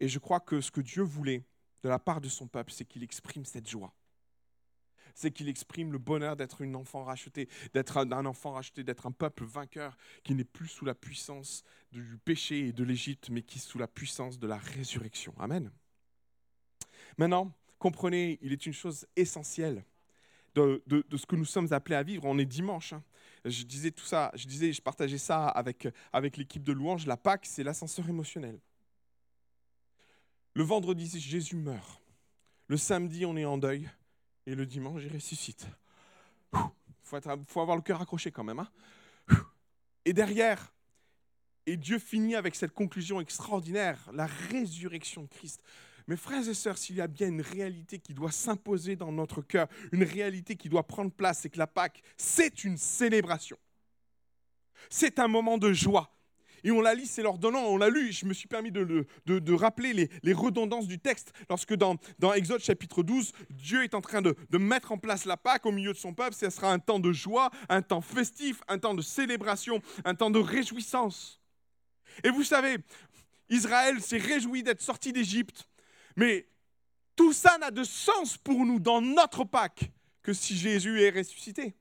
[0.00, 1.44] Et je crois que ce que Dieu voulait
[1.82, 3.92] de la part de son peuple, c'est qu'il exprime cette joie.
[5.14, 9.12] C'est qu'il exprime le bonheur d'être un enfant racheté, d'être un enfant racheté, d'être un
[9.12, 13.58] peuple vainqueur qui n'est plus sous la puissance du péché et de l'Égypte, mais qui
[13.58, 15.34] est sous la puissance de la résurrection.
[15.38, 15.70] Amen.
[17.18, 19.84] Maintenant, comprenez, il est une chose essentielle
[20.54, 20.82] de,
[21.16, 22.24] ce que nous sommes appelés à vivre.
[22.26, 22.92] On est dimanche.
[22.92, 23.02] Hein.
[23.44, 27.06] Je disais tout ça, je disais, je partageais ça avec, l'équipe de louange.
[27.06, 28.58] La Pâque, c'est l'ascenseur émotionnel.
[30.54, 32.02] Le vendredi, Jésus meurt.
[32.68, 33.90] Le samedi, on est en deuil.
[34.46, 35.66] Et le dimanche, il ressuscite.
[36.54, 36.60] Il
[37.48, 38.58] faut, avoir le cœur accroché quand même.
[38.60, 38.68] Hein.
[40.04, 40.72] Et derrière,
[41.66, 45.62] et Dieu finit avec cette conclusion extraordinaire, la résurrection de Christ.
[46.08, 49.42] Mes frères et sœurs, s'il y a bien une réalité qui doit s'imposer dans notre
[49.42, 53.56] cœur, une réalité qui doit prendre place, c'est que la Pâque, c'est une célébration.
[54.90, 56.12] C'est un moment de joie.
[56.64, 59.52] Et on l'a lu, c'est l'ordonnant, on l'a lu, je me suis permis de, de,
[59.52, 64.22] rappeler les, redondances du texte, lorsque dans, dans Exode chapitre 12, Dieu est en train
[64.22, 67.00] de, mettre en place la Pâque au milieu de son peuple, ce sera un temps
[67.00, 71.40] de joie, un temps festif, un temps de célébration, un temps de réjouissance.
[72.22, 72.76] Et vous savez,
[73.48, 75.68] Israël s'est réjoui d'être sorti d'Égypte,
[76.16, 76.46] mais
[77.16, 79.90] tout ça n'a de sens pour nous dans notre Pâque
[80.22, 81.74] que si Jésus est ressuscité.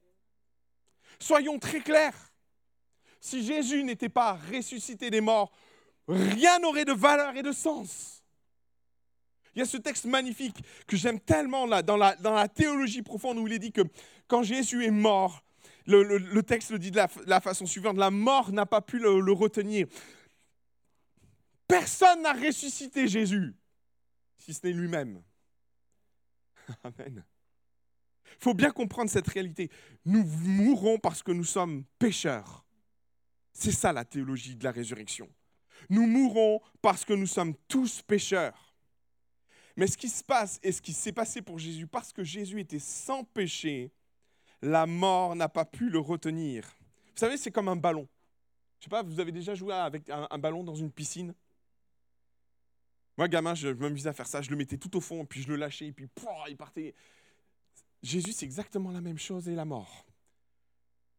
[1.20, 2.31] Soyons très clairs.
[3.22, 5.52] Si Jésus n'était pas ressuscité des morts,
[6.10, 8.24] rien n'aurait de valeur et de sens.
[9.56, 10.58] Il y a ce texte magnifique
[10.88, 13.82] que j'aime tellement là, dans, la, dans la théologie profonde où il est dit que
[14.28, 15.44] quand Jésus est mort,
[15.86, 19.88] le, texte le dit de la, façon suivante, la mort n'a pas pu le retenir.
[21.68, 23.56] Personne n'a ressuscité Jésus
[24.42, 25.22] si ce n'est lui-même.
[26.84, 27.24] Amen.
[28.26, 29.70] Il faut bien comprendre cette réalité.
[30.06, 32.66] Nous mourrons parce que nous sommes pécheurs.
[33.54, 35.30] C'est ça la théologie de la résurrection.
[35.90, 38.76] Nous mourrons parce que nous sommes tous pécheurs.
[39.76, 42.60] Mais ce qui se passe et ce qui s'est passé pour Jésus, parce que Jésus
[42.60, 43.92] était sans péché,
[44.62, 46.66] la mort n'a pas pu le retenir.
[47.08, 48.08] Vous savez, c'est comme un ballon.
[48.80, 51.34] Je sais pas, vous avez déjà joué avec un ballon dans une piscine?
[53.18, 54.42] Moi, gamin, je m'amusais à faire ça.
[54.42, 56.10] Je le mettais tout au fond, puis je le lâchais, et puis
[56.48, 56.96] il partait.
[58.02, 60.06] Jésus, c'est exactement la même chose et la mort.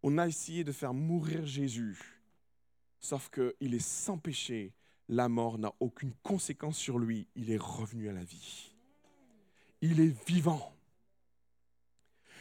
[0.03, 2.22] On a essayé de faire mourir Jésus,
[3.03, 4.73] sauf qu'il est sans péché.
[5.09, 7.27] La mort n'a aucune conséquence sur lui.
[7.37, 8.73] Il est revenu à la vie.
[9.83, 10.73] Il est vivant.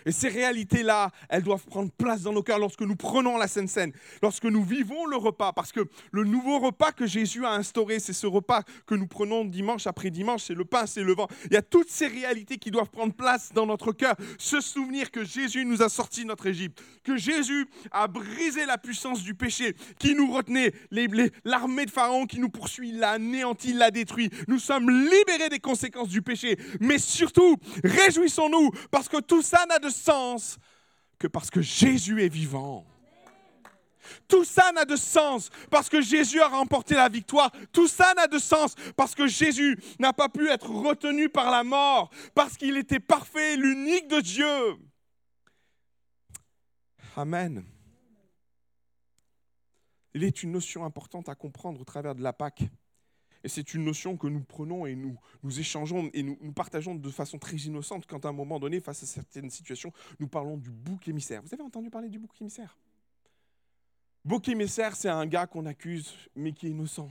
[0.06, 3.70] Et ces réalités-là, elles doivent prendre place dans nos cœurs lorsque nous prenons la Sainte
[3.70, 5.54] Seine, lorsque nous vivons le repas.
[5.54, 9.46] Parce que le nouveau repas que Jésus a instauré, c'est ce repas que nous prenons
[9.46, 11.28] dimanche après dimanche, c'est le pain, c'est le vent.
[11.46, 14.16] Il y a toutes ces réalités qui doivent prendre place dans notre cœur.
[14.38, 18.78] Se souvenir que Jésus nous a sortis de notre Égypte, que Jésus a brisé la
[18.78, 20.72] puissance du péché qui nous retenait,
[21.44, 24.30] l'armée de Pharaon qui nous poursuit, l'a anéanti, l'a détruit.
[24.48, 26.58] Nous sommes libérés des conséquences du péché.
[26.80, 30.58] Mais surtout, réjouissons-nous parce que tout ça n'a de sens
[31.20, 32.86] que parce que Jésus est vivant.
[34.28, 37.52] Tout ça n'a de sens parce que Jésus a remporté la victoire.
[37.72, 41.64] Tout ça n'a de sens parce que Jésus n'a pas pu être retenu par la
[41.64, 44.76] mort, parce qu'il était parfait, l'unique de Dieu.
[47.16, 47.64] Amen.
[50.14, 52.64] Il est une notion importante à comprendre au travers de la Pâque.
[53.44, 55.18] Et c'est une notion que nous prenons et nous,
[55.60, 59.06] échangeons et nous, partageons de façon très innocente quand à un moment donné, face à
[59.06, 61.42] certaines situations, nous parlons du bouc émissaire.
[61.42, 62.78] Vous avez entendu parler du bouc émissaire?
[64.24, 67.10] Bouc émissaire, c'est un gars qu'on accuse, mais qui est innocent.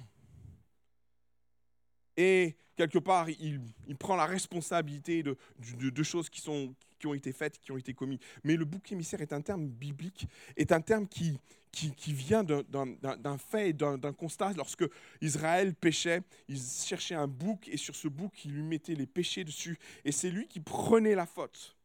[2.17, 3.61] Et quelque part, il,
[3.99, 5.37] prend la responsabilité de,
[5.79, 8.21] de, de choses qui, sont, qui ont été faites, qui ont été commises.
[8.45, 11.41] Mais le bouc émissaire est un terme biblique, est un terme qui,
[11.73, 14.53] qui, vient d'un fait, d'un constat.
[14.57, 14.85] Lorsque
[15.21, 19.45] Israël péchait, il cherchait un bouc et sur ce bouc, il lui mettait les péchés
[19.45, 19.79] dessus.
[20.05, 21.77] Et c'est lui qui prenait la faute.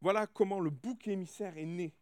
[0.00, 1.92] Voilà comment le bouc émissaire est né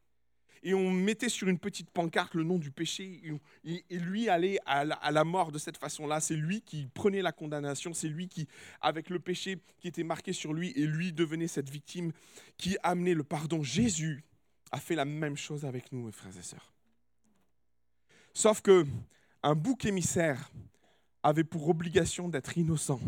[0.62, 3.20] et on mettait sur une petite pancarte le nom du péché,
[3.64, 6.20] et, lui allait à la, mort de cette façon-là.
[6.20, 8.48] C'est lui qui prenait la condamnation, c'est lui qui,
[8.80, 12.12] avec le péché qui était marqué sur lui, et lui devenait cette victime
[12.56, 13.62] qui amenait le pardon.
[13.62, 14.24] Jésus
[14.72, 16.72] a fait la même chose avec nous, mes frères et sœurs.
[18.32, 18.84] Sauf que
[19.42, 20.50] un bouc émissaire
[21.22, 23.00] avait pour obligation d'être innocent.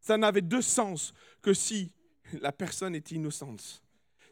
[0.00, 1.92] Ça n'avait de sens que si
[2.40, 3.82] la personne était innocente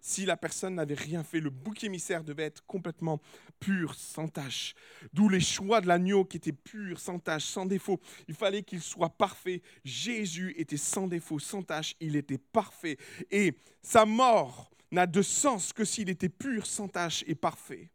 [0.05, 1.40] si la personne n'avait rien fait.
[1.40, 3.23] Le bouc émissaire devait être complètement
[3.59, 4.75] pur, sans tache.
[5.14, 7.99] D'où les choix de l'agneau qui était pur, sans tache, sans défaut.
[8.29, 9.62] Il fallait qu'il soit parfait.
[9.83, 11.97] Jésus était sans défaut, sans tache.
[12.01, 12.99] Il était parfait.
[13.31, 17.90] Et sa mort n'a de sens que s'il était pur, sans tache et parfait.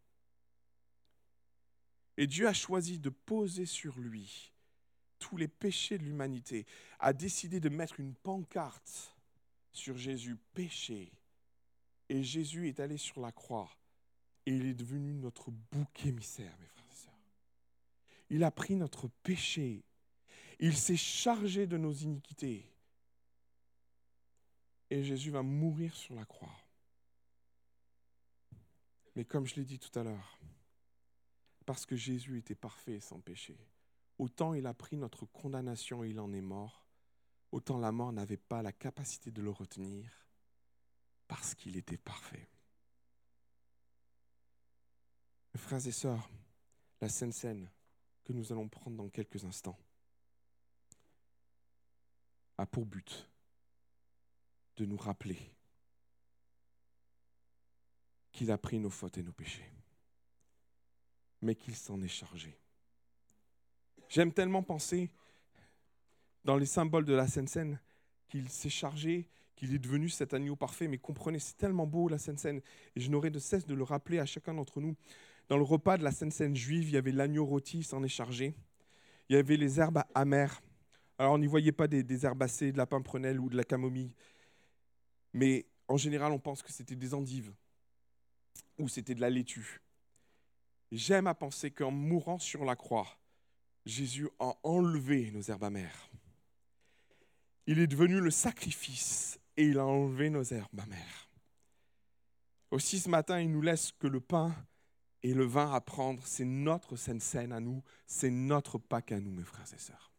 [2.18, 4.52] Et Dieu a choisi de poser sur lui
[5.20, 6.66] tous les péchés de l'humanité,
[6.98, 9.16] a décidé de mettre une pancarte
[9.74, 11.12] sur Jésus, péché,
[12.10, 13.70] et Jésus est allé sur la croix
[14.46, 17.14] et il est devenu notre bouc émissaire, mes frères et sœurs.
[18.32, 19.84] Il a pris notre péché.
[20.60, 22.66] Il s'est chargé de nos iniquités.
[24.90, 26.56] Et Jésus va mourir sur la croix.
[29.16, 30.40] Mais comme je l'ai dit tout à l'heure,
[31.66, 33.56] parce que Jésus était parfait et sans péché,
[34.18, 36.88] autant il a pris notre condamnation et il en est mort,
[37.52, 40.29] autant la mort n'avait pas la capacité de le retenir
[41.30, 42.50] parce qu'il était parfait.
[45.56, 46.30] Frères et sœurs,
[47.00, 47.70] la Sainte Seine
[48.26, 49.78] que nous allons prendre dans quelques instants
[52.58, 53.30] a pour but
[54.78, 55.38] de nous rappeler
[58.32, 59.72] qu'il a pris nos fautes et nos péchés,
[61.42, 62.58] mais qu'il s'en est chargé.
[64.10, 65.12] J'aime tellement penser
[66.44, 67.80] dans les symboles de la Sainte Seine
[68.30, 69.28] qu'il s'est chargé
[69.60, 70.88] qu'il est devenu cet agneau parfait.
[70.88, 72.62] Mais comprenez, c'est tellement beau la Sainte Seine.
[72.96, 74.96] Et je n'aurai de cesse de le rappeler à chacun d'entre nous.
[75.50, 78.08] Dans le repas de la Sainte Seine juive, il y avait l'agneau rôti, s'en est
[78.08, 78.56] chargé.
[79.28, 80.62] Il y avait les herbes amères.
[81.18, 84.14] Alors on n'y voyait pas des, herbacées, de la pimprenelle ou de la camomille.
[85.34, 87.52] Mais en général, on pense que c'était des endives
[88.78, 89.82] ou c'était de la laitue.
[90.92, 93.20] J'aime à penser qu'en mourant sur la croix,
[93.86, 96.10] Jésus a enlevé nos herbes amères.
[97.72, 101.30] Il est devenu le sacrifice et il a enlevé nos herbes amères.
[102.72, 104.56] Aussi ce matin, il nous laisse que le pain
[105.22, 109.20] et le vin à prendre, c'est notre sainte scène à nous, c'est notre Pâque à
[109.20, 110.12] nous, mes frères et sœurs.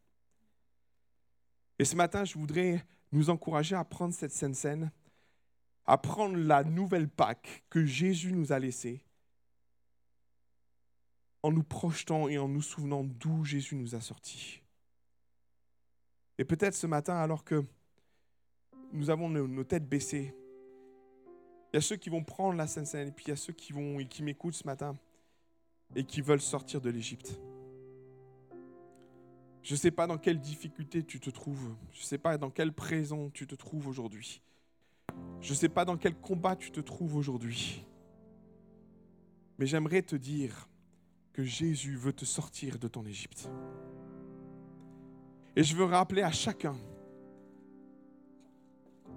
[1.81, 4.93] Et ce matin, je voudrais nous encourager à prendre cette sainte scène,
[5.87, 9.05] à prendre la nouvelle Pâque que Jésus nous a laissée,
[11.43, 14.60] en nous projetant et en nous souvenant d'où Jésus nous a sortis.
[16.41, 17.63] Et peut-être ce matin, alors que
[18.95, 20.35] nous avons nos, têtes baissées.
[21.71, 23.37] Il y a ceux qui vont prendre la Sainte Seine, et puis il y a
[23.37, 24.97] ceux qui, vont, et qui m'écoutent ce matin
[25.95, 27.39] et qui veulent sortir de l'Égypte.
[29.63, 31.75] Je ne sais pas dans quelle difficulté tu te trouves.
[31.93, 34.41] Je ne sais pas dans quelle prison tu te trouves aujourd'hui.
[35.43, 37.85] Je ne sais pas dans quel combat tu te trouves aujourd'hui.
[39.59, 40.71] Mais j'aimerais te dire
[41.35, 43.51] que Jésus veut te sortir de ton Égypte.
[45.61, 46.75] Et je veux rappeler à chacun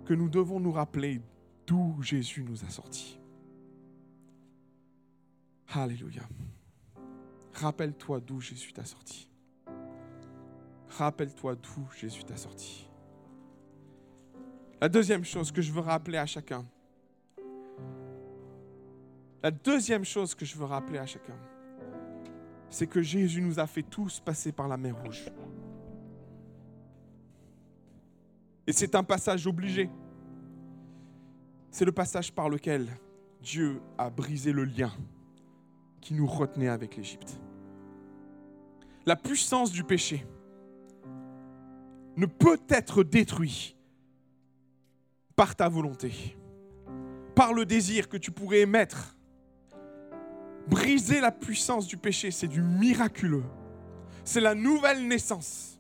[0.04, 1.22] que nous devons nous rappeler
[1.66, 3.18] d'où Jésus nous a sortis.
[5.74, 6.24] Alléluia.
[7.54, 9.30] Rappelle-toi d'où Jésus t'a sorti.
[10.90, 12.90] Rappelle-toi d'où Jésus t'a sorti.
[14.82, 16.66] La deuxième chose que je veux rappeler à chacun,
[19.42, 21.40] la deuxième chose que je veux rappeler à chacun,
[22.70, 25.32] c'est que Jésus nous a fait tous passer par la mer rouge.
[28.68, 29.90] Et c'est un passage obligé.
[31.72, 32.88] C'est le passage par lequel
[33.42, 34.92] Dieu a brisé le lien
[36.00, 37.40] qui nous retenait avec l'Égypte.
[39.06, 40.26] La puissance du péché
[42.16, 43.76] ne peut être détruite
[45.36, 46.38] par ta volonté,
[47.36, 49.18] par le désir que tu pourrais émettre.
[50.68, 53.44] Briser la puissance du péché, c'est du miraculeux.
[54.24, 55.73] C'est la nouvelle naissance.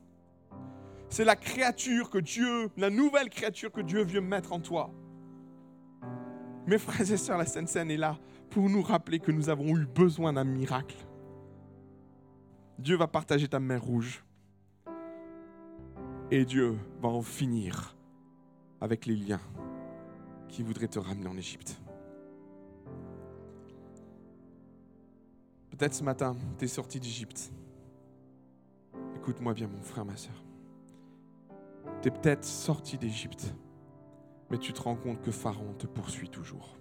[1.14, 4.89] C'est la créature que Dieu, la nouvelle créature que Dieu veut mettre en toi.
[6.66, 8.18] Mes frères et sœurs, la Sainte Seine est là
[8.49, 10.95] pour nous rappeler que nous avons eu besoin d'un miracle.
[12.80, 14.26] Dieu va partager ta mer rouge.
[16.32, 17.95] Et Dieu va en finir
[18.82, 19.41] avec les liens
[20.49, 21.80] qui voudraient te ramener en Égypte.
[25.70, 27.53] Peut-être ce matin, tu es sorti d'Égypte.
[29.16, 30.43] Écoute-moi bien, mon frère, ma soeur.
[32.02, 33.56] Tu es peut-être sorti d'Égypte,
[34.50, 36.78] mais tu te rends compte que Pharaon te poursuit toujours.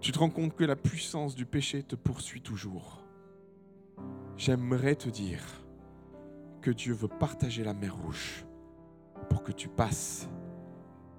[0.00, 3.04] Tu te rends compte que la puissance du péché te poursuit toujours.
[4.36, 5.42] J'aimerais te dire
[6.62, 8.46] que Dieu veut partager la mer rouge
[9.28, 10.28] pour que tu passes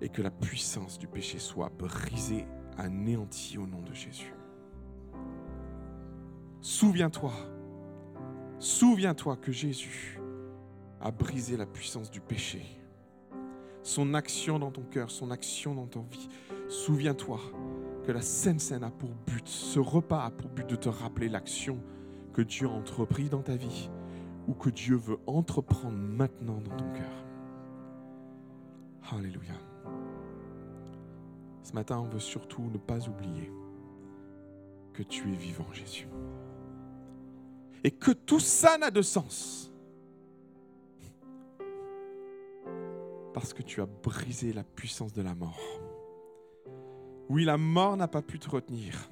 [0.02, 2.46] et que la puissance du péché soit brisée,
[2.78, 4.34] anéantie au nom de Jésus.
[6.62, 7.34] Souviens-toi,
[8.60, 10.20] souviens-toi que Jésus
[11.02, 12.66] a brisé la puissance du péché.
[13.84, 16.30] Son action dans ton cœur, son action dans ta vie.
[16.68, 17.40] Souviens-toi
[18.06, 21.30] que la Sainte Seine a pour but, ce repas a pour but de te rappeler
[21.30, 21.80] l'action
[22.34, 23.90] que Dieu a entrepris dans ta vie
[24.48, 27.26] ou que Dieu veut entreprendre maintenant dans ton cœur.
[29.12, 29.54] Alléluia.
[31.64, 33.52] Ce matin, on veut surtout ne pas oublier
[34.94, 36.08] que tu es vivant, Jésus.
[37.84, 39.72] Et que tout ça n'a de sens.
[43.40, 45.62] Parce que tu as brisé la puissance de la mort.
[47.30, 49.10] Oui, la mort n'a pas pu te retenir.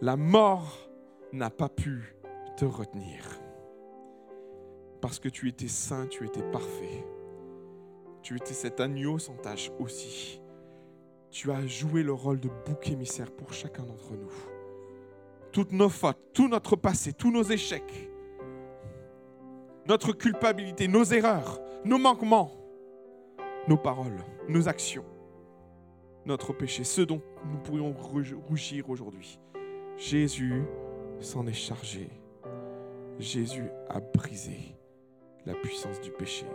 [0.00, 0.76] La mort
[1.32, 2.16] n'a pas pu
[2.56, 3.24] te retenir.
[5.00, 7.06] Parce que tu étais saint, tu étais parfait.
[8.22, 10.40] Tu étais cet agneau sans tache aussi.
[11.30, 14.32] Tu as joué le rôle de bouc émissaire pour chacun d'entre nous.
[15.52, 18.10] Toutes nos fautes, tout notre passé, tous nos échecs,
[19.86, 22.59] notre culpabilité, nos erreurs, nos manquements,
[23.68, 25.04] nos paroles, nos actions,
[26.26, 29.38] notre péché, ce dont nous pourrions rougir aujourd'hui.
[29.96, 30.62] Jésus
[31.20, 32.08] s'en est chargé.
[33.18, 34.76] Jésus a brisé
[35.44, 36.46] la puissance du péché.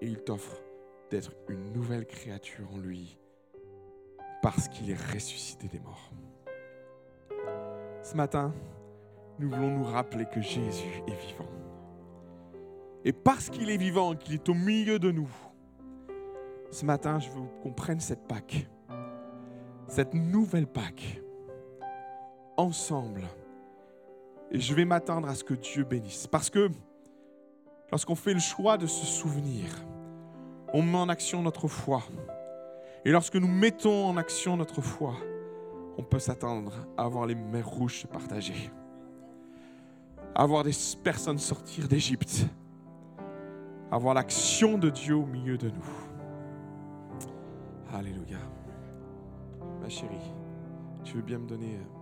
[0.00, 0.62] Et il t'offre
[1.10, 3.18] d'être une nouvelle créature en lui
[4.42, 6.12] parce qu'il est ressuscité des morts.
[8.02, 8.54] Ce matin,
[9.38, 11.50] nous voulons nous rappeler que Jésus est vivant.
[13.04, 15.30] Et parce qu'il est vivant, qu'il est au milieu de nous,
[16.70, 18.68] ce matin, je veux qu'on prenne cette Pâque,
[19.86, 21.22] cette nouvelle Pâque,
[22.56, 23.24] ensemble.
[24.50, 26.26] Et je vais m'attendre à ce que Dieu bénisse.
[26.26, 26.70] Parce que
[27.90, 29.64] lorsqu'on fait le choix de se souvenir,
[30.72, 32.02] on met en action notre foi.
[33.04, 35.14] Et lorsque nous mettons en action notre foi,
[35.96, 38.70] on peut s'attendre à avoir les mers rouges se partager,
[40.34, 42.46] à voir des personnes sortir d'Égypte,
[43.90, 46.07] à voir l'action de Dieu au milieu de nous.
[47.92, 48.38] Alléluia.
[49.80, 50.32] Ma chérie,
[51.04, 51.76] tu veux bien me donner...
[51.76, 51.98] Euh,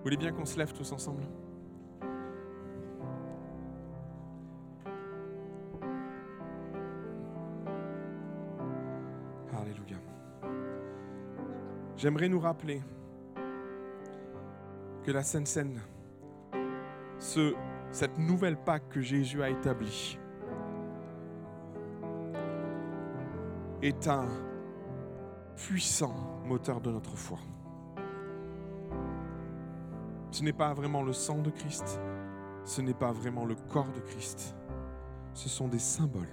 [0.00, 1.22] Vous voulez bien qu'on se lève tous ensemble?
[9.54, 9.98] Alléluia.
[11.98, 12.80] J'aimerais nous rappeler
[15.02, 15.80] que la Sainte Seine,
[17.18, 17.54] ce,
[17.92, 20.18] cette nouvelle Pâque que Jésus a établie,
[23.82, 24.28] est un
[25.56, 26.14] puissant
[26.44, 27.38] moteur de notre foi.
[30.30, 32.00] Ce n'est pas vraiment le sang de Christ,
[32.64, 34.54] ce n'est pas vraiment le corps de Christ,
[35.34, 36.28] ce sont des symboles.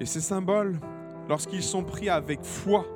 [0.00, 0.78] Et ces symboles,
[1.28, 2.86] lorsqu'ils sont pris avec foi,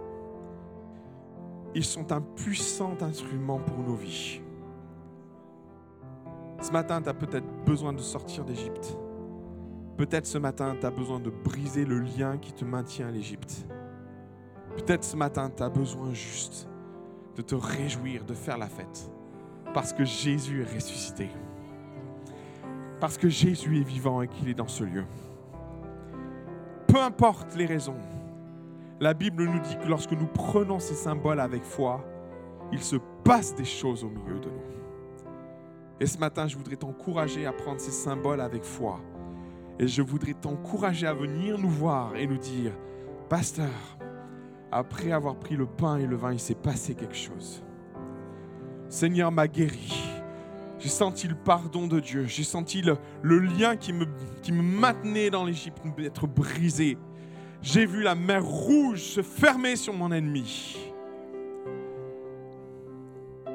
[1.75, 4.41] ils sont un puissant instrument pour nos vies.
[6.63, 8.97] Ce matin, tu as peut-être besoin de sortir d'Égypte.
[9.97, 13.67] Peut-être ce matin, tu as besoin de briser le lien qui te maintient à l'Égypte.
[14.77, 16.69] Peut-être ce matin, tu as besoin juste
[17.35, 19.11] de te réjouir, de faire la fête.
[19.75, 21.31] Parce que Jésus est ressuscité.
[23.01, 25.05] Parce que Jésus est vivant et qu'il est dans ce lieu.
[26.87, 27.97] Peu importe les raisons,
[29.01, 32.05] la Bible nous dit que lorsque nous prenons ces symboles avec foi,
[32.71, 34.82] il se passe des choses au milieu de nous.
[36.03, 38.99] Et ce matin, je voudrais t'encourager à prendre ces symboles avec foi.
[39.79, 42.73] Et je voudrais t'encourager à venir nous voir et nous dire,
[43.29, 43.71] Pasteur,
[44.73, 47.63] après avoir pris le pain et le vin, il s'est passé quelque chose.
[48.89, 49.93] Seigneur m'a guéri.
[50.81, 52.25] J'ai senti le pardon de Dieu.
[52.25, 54.07] J'ai senti le, lien qui me,
[54.43, 56.99] qui me maintenait dans l'Égypte être brisé.
[57.63, 60.77] J'ai vu la mer rouge se fermer sur mon ennemi.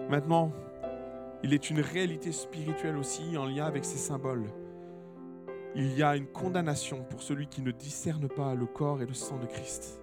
[0.09, 0.53] Maintenant,
[1.43, 4.49] il est une réalité spirituelle aussi en lien avec ces symboles.
[5.75, 9.13] Il y a une condamnation pour celui qui ne discerne pas le corps et le
[9.13, 10.01] sang de Christ.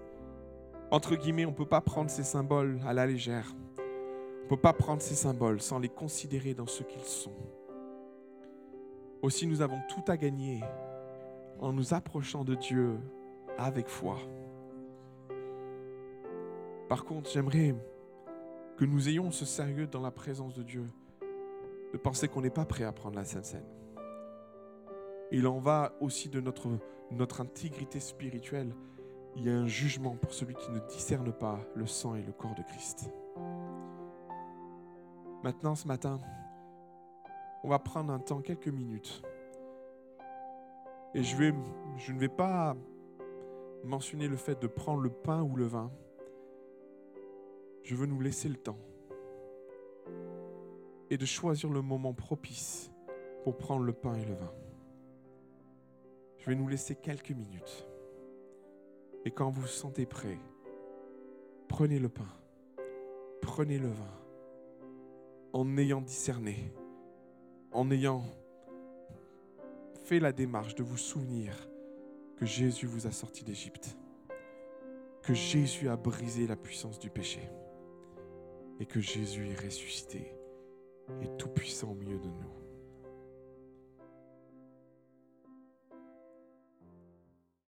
[0.91, 3.53] Entre guillemets, on ne peut pas prendre ces symboles à la légère.
[3.79, 7.35] On ne peut pas prendre ces symboles sans les considérer dans ce qu'ils sont.
[9.23, 10.61] Aussi, nous avons tout à gagner
[11.59, 12.99] en nous approchant de Dieu
[13.59, 14.19] avec foi.
[16.89, 17.75] Par contre, j'aimerais
[18.77, 20.85] que nous ayons ce sérieux dans la présence de Dieu,
[21.95, 23.69] de penser qu'on n'est pas prêt à prendre la Sainte Seine.
[25.31, 26.69] Il en va aussi de notre,
[27.13, 28.75] notre intégrité spirituelle.
[29.37, 32.33] Il y a un jugement pour celui qui ne discerne pas le sang et le
[32.33, 33.13] corps de Christ.
[35.45, 36.19] Maintenant, ce matin,
[37.63, 39.23] on va prendre un temps, quelques minutes.
[41.15, 41.55] Et je, vais,
[41.97, 42.75] je ne vais pas
[43.85, 45.93] mentionner le fait de prendre le pain ou le vin.
[47.85, 48.79] Je veux nous laisser le temps
[51.15, 52.91] et de choisir le moment propice
[53.45, 54.53] pour prendre le pain et le vin.
[56.39, 57.87] Je vais nous laisser quelques minutes.
[59.25, 60.41] Et quand vous vous sentez prêt,
[61.69, 62.27] prenez le pain,
[63.41, 64.21] prenez le vin,
[65.53, 66.75] en ayant discerné,
[67.71, 68.25] en ayant
[70.03, 71.55] fait la démarche de vous souvenir
[72.37, 73.97] que Jésus vous a sorti d'Égypte,
[75.23, 77.49] que Jésus a brisé la puissance du péché
[78.81, 80.35] et que Jésus est ressuscité
[81.23, 82.64] et tout puissant au milieu de nous.